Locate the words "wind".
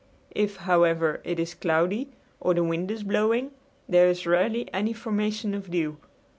2.63-2.89